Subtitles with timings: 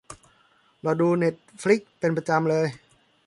[0.81, 2.65] เราดูเน็ตฟลิกซ์เป็นประจำเลย